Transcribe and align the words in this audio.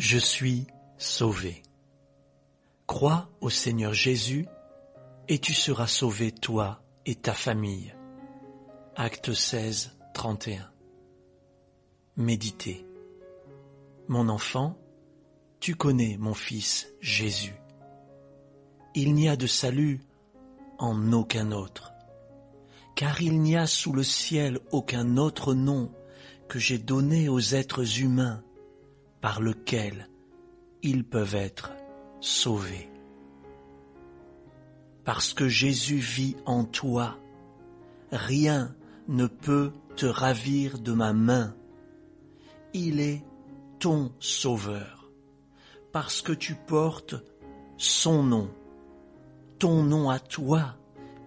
Je 0.00 0.16
suis 0.16 0.66
sauvé. 0.96 1.62
Crois 2.86 3.28
au 3.42 3.50
Seigneur 3.50 3.92
Jésus 3.92 4.46
et 5.28 5.38
tu 5.38 5.52
seras 5.52 5.86
sauvé 5.86 6.32
toi 6.32 6.82
et 7.04 7.14
ta 7.14 7.34
famille. 7.34 7.94
Acte 8.96 9.34
16, 9.34 9.98
31. 10.14 10.70
Méditez. 12.16 12.86
Mon 14.08 14.30
enfant, 14.30 14.78
tu 15.60 15.74
connais 15.74 16.16
mon 16.16 16.32
fils 16.32 16.88
Jésus. 17.02 17.60
Il 18.94 19.12
n'y 19.12 19.28
a 19.28 19.36
de 19.36 19.46
salut 19.46 20.00
en 20.78 21.12
aucun 21.12 21.52
autre, 21.52 21.92
car 22.96 23.20
il 23.20 23.42
n'y 23.42 23.58
a 23.58 23.66
sous 23.66 23.92
le 23.92 24.02
ciel 24.02 24.60
aucun 24.72 25.18
autre 25.18 25.52
nom 25.52 25.92
que 26.48 26.58
j'ai 26.58 26.78
donné 26.78 27.28
aux 27.28 27.54
êtres 27.54 28.00
humains 28.00 28.42
par 29.20 29.40
lequel 29.40 30.08
ils 30.82 31.04
peuvent 31.04 31.34
être 31.34 31.72
sauvés. 32.20 32.90
Parce 35.04 35.34
que 35.34 35.48
Jésus 35.48 35.96
vit 35.96 36.36
en 36.46 36.64
toi, 36.64 37.18
rien 38.12 38.74
ne 39.08 39.26
peut 39.26 39.72
te 39.96 40.06
ravir 40.06 40.78
de 40.78 40.92
ma 40.92 41.12
main. 41.12 41.54
Il 42.72 43.00
est 43.00 43.24
ton 43.78 44.12
sauveur, 44.20 45.10
parce 45.92 46.22
que 46.22 46.32
tu 46.32 46.54
portes 46.54 47.16
son 47.76 48.22
nom. 48.22 48.50
Ton 49.58 49.82
nom 49.82 50.10
à 50.10 50.18
toi 50.18 50.76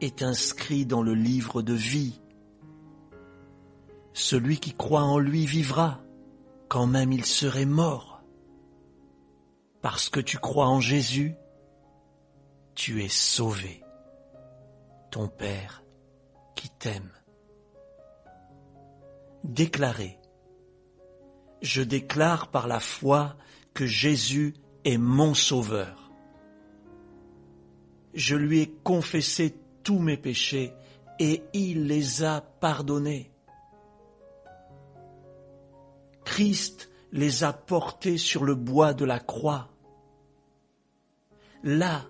est 0.00 0.22
inscrit 0.22 0.86
dans 0.86 1.02
le 1.02 1.14
livre 1.14 1.62
de 1.62 1.74
vie. 1.74 2.20
Celui 4.12 4.58
qui 4.58 4.74
croit 4.74 5.02
en 5.02 5.18
lui 5.18 5.46
vivra, 5.46 6.00
quand 6.68 6.86
même 6.86 7.12
il 7.12 7.24
serait 7.24 7.64
mort. 7.64 8.22
Parce 9.80 10.08
que 10.08 10.20
tu 10.20 10.38
crois 10.38 10.66
en 10.66 10.80
Jésus, 10.80 11.34
tu 12.74 13.02
es 13.02 13.08
sauvé. 13.08 13.82
Ton 15.10 15.28
Père 15.28 15.82
qui 16.54 16.68
t'aime. 16.68 17.10
Déclarez. 19.44 20.18
Je 21.62 21.82
déclare 21.82 22.50
par 22.50 22.68
la 22.68 22.80
foi 22.80 23.36
que 23.74 23.86
Jésus 23.86 24.54
est 24.84 24.98
mon 24.98 25.34
Sauveur. 25.34 26.12
Je 28.14 28.36
lui 28.36 28.60
ai 28.60 28.70
confessé 28.84 29.56
tous 29.82 29.98
mes 29.98 30.16
péchés 30.16 30.72
et 31.18 31.42
il 31.52 31.86
les 31.86 32.22
a 32.22 32.40
pardonnés. 32.40 33.32
Christ 36.38 36.88
les 37.10 37.42
a 37.42 37.52
portés 37.52 38.16
sur 38.16 38.44
le 38.44 38.54
bois 38.54 38.94
de 38.94 39.04
la 39.04 39.18
croix. 39.18 39.72
Là, 41.64 42.06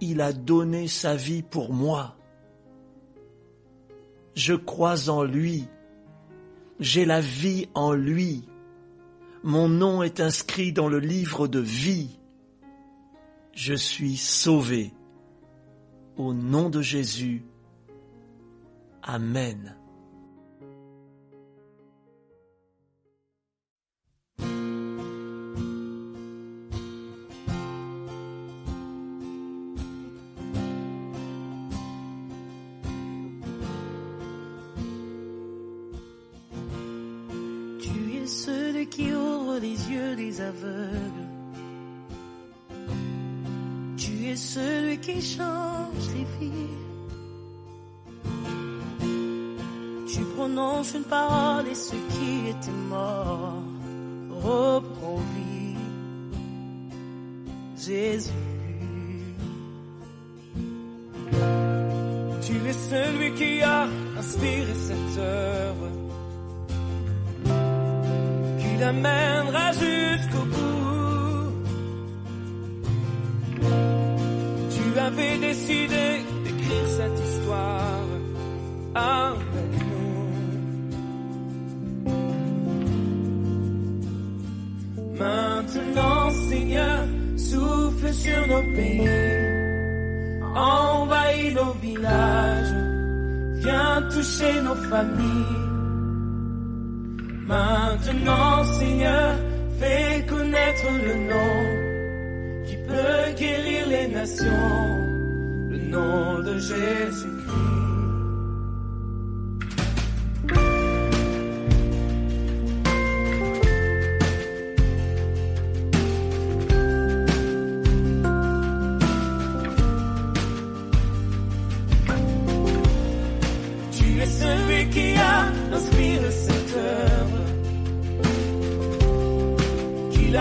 il 0.00 0.20
a 0.20 0.32
donné 0.32 0.86
sa 0.86 1.16
vie 1.16 1.42
pour 1.42 1.72
moi. 1.72 2.16
Je 4.36 4.54
crois 4.54 5.08
en 5.08 5.24
lui. 5.24 5.66
J'ai 6.78 7.04
la 7.04 7.20
vie 7.20 7.70
en 7.74 7.92
lui. 7.92 8.44
Mon 9.42 9.68
nom 9.68 10.04
est 10.04 10.20
inscrit 10.20 10.72
dans 10.72 10.88
le 10.88 11.00
livre 11.00 11.48
de 11.48 11.58
vie. 11.58 12.20
Je 13.52 13.74
suis 13.74 14.16
sauvé. 14.16 14.92
Au 16.16 16.32
nom 16.32 16.70
de 16.70 16.82
Jésus. 16.82 17.44
Amen. 19.02 19.74
Celui 38.72 38.86
qui 38.86 39.12
ouvre 39.12 39.58
les 39.58 39.90
yeux 39.90 40.16
des 40.16 40.40
aveugles. 40.40 41.28
Tu 43.96 44.28
es 44.28 44.36
celui 44.36 44.98
qui 44.98 45.20
change 45.20 46.06
les 46.14 46.26
vies. 46.38 46.78
Tu 50.06 50.20
prononces 50.36 50.94
une 50.94 51.04
parole 51.04 51.68
et 51.68 51.74
ce 51.74 51.96
qui 52.12 52.48
était 52.48 52.78
mort 52.88 53.62
reprend 54.42 55.20
vie. 55.34 55.76
Jésus. 57.76 58.30
Tu 62.40 62.54
es 62.68 62.72
celui 62.72 63.34
qui 63.34 63.62
a 63.62 63.86
inspiré 64.18 64.74
cette 64.74 65.18
œuvre 65.18 66.01
l'amènera 68.82 69.66
jusqu'au 69.82 70.44
bout. 70.54 71.46
Tu 74.74 74.84
avais 75.06 75.36
décidé 75.48 76.06
d'écrire 76.44 76.86
cette 76.98 77.18
histoire 77.26 78.06
avec 78.94 79.72
nous. 79.90 80.22
Maintenant, 85.24 86.30
Seigneur, 86.48 87.00
souffle 87.36 88.12
sur 88.24 88.40
nos 88.52 88.64
pays, 88.76 89.08
envahis 90.54 91.54
nos 91.54 91.72
villages, 91.84 92.74
viens 93.62 94.02
toucher 94.12 94.54
nos 94.66 94.78
familles. 94.90 95.71
Maintenant, 97.46 98.64
Seigneur, 98.78 99.36
fais 99.80 100.24
connaître 100.26 100.86
le 101.04 101.14
nom 101.32 102.64
qui 102.66 102.76
peut 102.76 103.32
guérir 103.36 103.88
les 103.88 104.08
nations, 104.08 105.11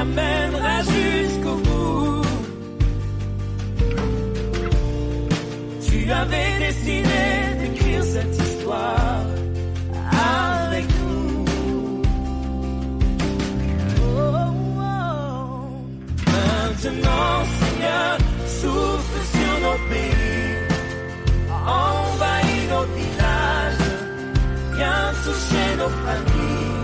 qui 0.00 0.16
l'amènera 0.16 0.82
jusqu'au 0.82 1.56
bout. 1.56 2.22
Tu 5.88 6.10
avais 6.10 6.58
décidé 6.58 7.22
d'écrire 7.60 8.04
cette 8.04 8.36
histoire 8.36 9.24
avec 10.72 10.86
nous. 11.00 11.44
Oh, 14.02 14.50
oh. 14.76 14.90
Maintenant, 16.26 17.44
Seigneur, 17.60 18.18
souffle 18.46 19.20
sur 19.34 19.54
nos 19.66 19.78
pays, 19.90 20.56
envahis 21.66 22.66
nos 22.72 22.86
villages, 22.96 23.88
viens 24.76 25.12
toucher 25.24 25.68
nos 25.78 25.90
familles. 26.04 26.79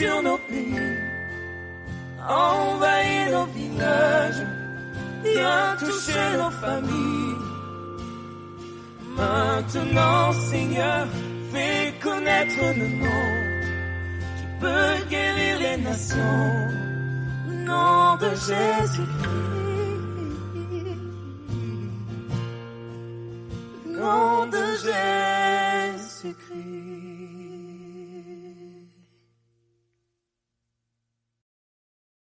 sur 0.00 0.18
nos 0.22 0.38
pays, 0.48 0.96
envahis 2.26 3.30
nos 3.34 3.48
villages, 3.56 4.42
viens 5.24 5.68
toucher 5.78 6.28
nos 6.40 6.54
familles. 6.62 7.38
Maintenant, 9.18 10.22
Seigneur, 10.50 11.02
fais 11.52 11.84
connaître 12.06 12.62
le 12.80 12.88
nom 13.04 13.28
qui 14.36 14.46
peut 14.62 14.96
guérir 15.10 15.54
les 15.66 15.78
nations, 15.88 16.50
le 17.48 17.54
nom 17.70 18.04
de 18.24 18.30
Jésus-Christ. 18.48 19.48
Nom 24.00 24.36
de 24.56 24.64
Jésus-Christ. 24.86 27.39